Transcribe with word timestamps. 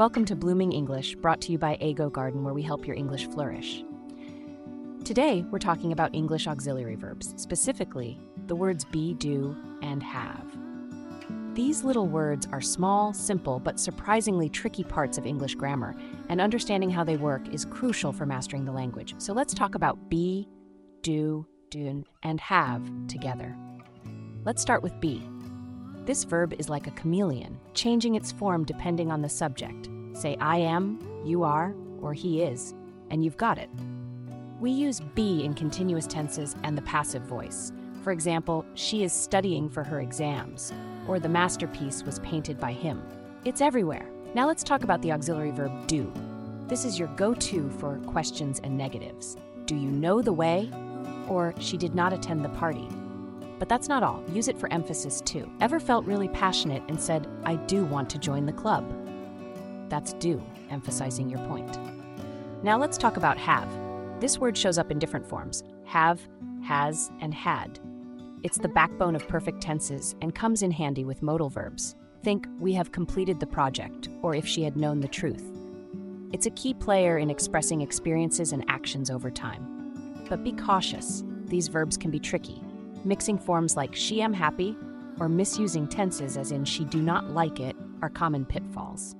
Welcome 0.00 0.24
to 0.24 0.34
Blooming 0.34 0.72
English, 0.72 1.14
brought 1.16 1.42
to 1.42 1.52
you 1.52 1.58
by 1.58 1.76
Eigo 1.76 2.10
Garden, 2.10 2.42
where 2.42 2.54
we 2.54 2.62
help 2.62 2.86
your 2.86 2.96
English 2.96 3.26
flourish. 3.28 3.84
Today, 5.04 5.44
we're 5.50 5.58
talking 5.58 5.92
about 5.92 6.14
English 6.14 6.46
auxiliary 6.46 6.94
verbs, 6.94 7.34
specifically 7.36 8.18
the 8.46 8.56
words 8.56 8.86
be, 8.86 9.12
do, 9.12 9.54
and 9.82 10.02
have. 10.02 10.56
These 11.52 11.84
little 11.84 12.06
words 12.06 12.48
are 12.50 12.62
small, 12.62 13.12
simple, 13.12 13.60
but 13.60 13.78
surprisingly 13.78 14.48
tricky 14.48 14.84
parts 14.84 15.18
of 15.18 15.26
English 15.26 15.56
grammar, 15.56 15.94
and 16.30 16.40
understanding 16.40 16.88
how 16.88 17.04
they 17.04 17.18
work 17.18 17.46
is 17.52 17.66
crucial 17.66 18.10
for 18.10 18.24
mastering 18.24 18.64
the 18.64 18.72
language. 18.72 19.14
So 19.18 19.34
let's 19.34 19.52
talk 19.52 19.74
about 19.74 20.08
be, 20.08 20.48
do, 21.02 21.46
do, 21.68 22.04
and 22.22 22.40
have 22.40 22.90
together. 23.06 23.54
Let's 24.46 24.62
start 24.62 24.82
with 24.82 24.98
be. 24.98 25.22
This 26.06 26.24
verb 26.24 26.54
is 26.58 26.68
like 26.68 26.86
a 26.86 26.92
chameleon, 26.92 27.58
changing 27.74 28.14
its 28.14 28.32
form 28.32 28.64
depending 28.64 29.12
on 29.12 29.20
the 29.20 29.28
subject. 29.28 29.88
Say 30.14 30.36
I 30.40 30.56
am, 30.56 30.98
you 31.24 31.42
are, 31.42 31.74
or 32.00 32.14
he 32.14 32.42
is, 32.42 32.74
and 33.10 33.24
you've 33.24 33.36
got 33.36 33.58
it. 33.58 33.68
We 34.60 34.70
use 34.70 35.00
be 35.14 35.44
in 35.44 35.54
continuous 35.54 36.06
tenses 36.06 36.56
and 36.64 36.76
the 36.76 36.82
passive 36.82 37.22
voice. 37.22 37.72
For 38.02 38.12
example, 38.12 38.64
she 38.74 39.02
is 39.04 39.12
studying 39.12 39.68
for 39.68 39.84
her 39.84 40.00
exams, 40.00 40.72
or 41.06 41.20
the 41.20 41.28
masterpiece 41.28 42.02
was 42.02 42.18
painted 42.20 42.58
by 42.58 42.72
him. 42.72 43.02
It's 43.44 43.60
everywhere. 43.60 44.06
Now 44.34 44.46
let's 44.46 44.62
talk 44.64 44.84
about 44.84 45.02
the 45.02 45.12
auxiliary 45.12 45.50
verb 45.50 45.86
do. 45.86 46.12
This 46.66 46.84
is 46.84 46.98
your 46.98 47.08
go 47.16 47.34
to 47.34 47.68
for 47.78 47.98
questions 48.06 48.60
and 48.64 48.76
negatives. 48.76 49.36
Do 49.66 49.74
you 49.74 49.90
know 49.90 50.22
the 50.22 50.32
way? 50.32 50.70
Or 51.28 51.54
she 51.58 51.76
did 51.76 51.94
not 51.94 52.12
attend 52.12 52.44
the 52.44 52.50
party. 52.50 52.88
But 53.60 53.68
that's 53.68 53.88
not 53.88 54.02
all. 54.02 54.24
Use 54.32 54.48
it 54.48 54.58
for 54.58 54.72
emphasis 54.72 55.20
too. 55.20 55.48
Ever 55.60 55.78
felt 55.78 56.06
really 56.06 56.28
passionate 56.28 56.82
and 56.88 56.98
said, 56.98 57.28
I 57.44 57.56
do 57.56 57.84
want 57.84 58.08
to 58.10 58.18
join 58.18 58.46
the 58.46 58.54
club? 58.54 58.90
That's 59.90 60.14
do, 60.14 60.42
emphasizing 60.70 61.28
your 61.28 61.46
point. 61.46 61.78
Now 62.64 62.78
let's 62.78 62.96
talk 62.96 63.18
about 63.18 63.36
have. 63.36 63.68
This 64.18 64.38
word 64.38 64.56
shows 64.56 64.78
up 64.78 64.90
in 64.90 64.98
different 64.98 65.28
forms 65.28 65.62
have, 65.84 66.20
has, 66.64 67.10
and 67.20 67.34
had. 67.34 67.78
It's 68.42 68.56
the 68.56 68.68
backbone 68.68 69.14
of 69.14 69.28
perfect 69.28 69.60
tenses 69.60 70.14
and 70.22 70.34
comes 70.34 70.62
in 70.62 70.70
handy 70.70 71.04
with 71.04 71.20
modal 71.20 71.50
verbs. 71.50 71.96
Think, 72.22 72.46
we 72.60 72.72
have 72.72 72.92
completed 72.92 73.40
the 73.40 73.46
project, 73.46 74.08
or 74.22 74.34
if 74.34 74.46
she 74.46 74.62
had 74.62 74.76
known 74.76 75.00
the 75.00 75.08
truth. 75.08 75.50
It's 76.32 76.46
a 76.46 76.50
key 76.50 76.72
player 76.72 77.18
in 77.18 77.28
expressing 77.28 77.82
experiences 77.82 78.52
and 78.52 78.64
actions 78.68 79.10
over 79.10 79.30
time. 79.30 80.24
But 80.30 80.44
be 80.44 80.52
cautious, 80.52 81.24
these 81.44 81.68
verbs 81.68 81.96
can 81.98 82.10
be 82.10 82.20
tricky 82.20 82.62
Mixing 83.04 83.38
forms 83.38 83.76
like 83.76 83.94
she 83.94 84.20
am 84.20 84.32
happy 84.32 84.76
or 85.18 85.28
misusing 85.28 85.86
tenses 85.88 86.36
as 86.36 86.52
in 86.52 86.64
she 86.64 86.84
do 86.84 87.00
not 87.00 87.30
like 87.30 87.60
it 87.60 87.76
are 88.02 88.10
common 88.10 88.44
pitfalls. 88.44 89.14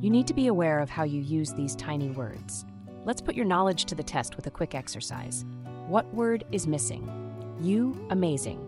You 0.00 0.10
need 0.10 0.26
to 0.28 0.34
be 0.34 0.46
aware 0.46 0.80
of 0.80 0.90
how 0.90 1.04
you 1.04 1.20
use 1.20 1.52
these 1.52 1.74
tiny 1.76 2.10
words. 2.10 2.64
Let's 3.04 3.20
put 3.20 3.34
your 3.34 3.44
knowledge 3.44 3.84
to 3.86 3.94
the 3.94 4.02
test 4.02 4.36
with 4.36 4.46
a 4.46 4.50
quick 4.50 4.74
exercise. 4.74 5.44
What 5.86 6.12
word 6.14 6.44
is 6.52 6.66
missing? 6.66 7.10
You, 7.60 8.06
amazing. 8.10 8.64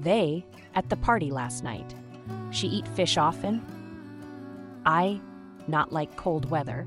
They, 0.00 0.44
at 0.74 0.88
the 0.88 0.96
party 0.96 1.30
last 1.30 1.62
night. 1.62 1.94
She 2.50 2.68
eat 2.68 2.88
fish 2.88 3.16
often. 3.16 3.62
I, 4.86 5.20
not 5.66 5.92
like 5.92 6.16
cold 6.16 6.50
weather. 6.50 6.86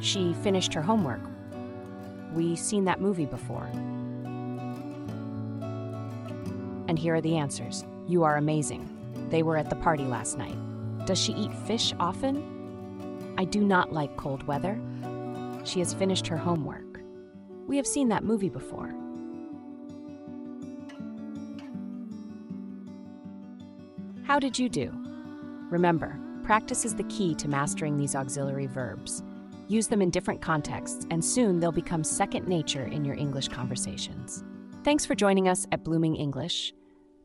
She 0.00 0.34
finished 0.42 0.74
her 0.74 0.82
homework. 0.82 1.22
We 2.34 2.56
seen 2.56 2.84
that 2.84 3.00
movie 3.00 3.26
before. 3.26 3.68
And 6.88 6.98
here 6.98 7.14
are 7.14 7.20
the 7.20 7.36
answers. 7.36 7.84
You 8.06 8.24
are 8.24 8.38
amazing. 8.38 8.88
They 9.30 9.42
were 9.42 9.56
at 9.56 9.70
the 9.70 9.76
party 9.76 10.04
last 10.04 10.38
night. 10.38 10.56
Does 11.06 11.20
she 11.20 11.32
eat 11.34 11.54
fish 11.54 11.92
often? 12.00 13.34
I 13.38 13.44
do 13.44 13.60
not 13.60 13.92
like 13.92 14.16
cold 14.16 14.42
weather. 14.44 14.80
She 15.64 15.78
has 15.78 15.94
finished 15.94 16.26
her 16.26 16.36
homework. 16.36 17.00
We 17.66 17.76
have 17.76 17.86
seen 17.86 18.08
that 18.08 18.24
movie 18.24 18.48
before. 18.48 18.94
How 24.24 24.38
did 24.38 24.58
you 24.58 24.68
do? 24.68 24.90
Remember, 25.70 26.18
practice 26.42 26.84
is 26.84 26.94
the 26.94 27.04
key 27.04 27.34
to 27.36 27.48
mastering 27.48 27.96
these 27.96 28.14
auxiliary 28.14 28.66
verbs. 28.66 29.22
Use 29.68 29.86
them 29.86 30.00
in 30.00 30.10
different 30.10 30.40
contexts, 30.40 31.06
and 31.10 31.22
soon 31.22 31.60
they'll 31.60 31.70
become 31.70 32.02
second 32.02 32.48
nature 32.48 32.84
in 32.84 33.04
your 33.04 33.14
English 33.14 33.48
conversations. 33.48 34.44
Thanks 34.84 35.04
for 35.04 35.14
joining 35.14 35.48
us 35.48 35.66
at 35.72 35.84
Blooming 35.84 36.16
English. 36.16 36.72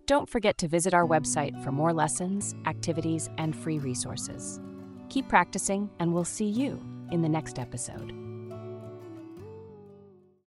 Don't 0.05 0.29
forget 0.29 0.57
to 0.57 0.67
visit 0.67 0.93
our 0.93 1.07
website 1.07 1.63
for 1.63 1.71
more 1.71 1.93
lessons, 1.93 2.55
activities, 2.65 3.29
and 3.37 3.55
free 3.55 3.79
resources. 3.79 4.59
Keep 5.09 5.29
practicing, 5.29 5.89
and 5.99 6.13
we'll 6.13 6.25
see 6.25 6.47
you 6.47 6.81
in 7.11 7.21
the 7.21 7.29
next 7.29 7.57
episode. 7.57 8.22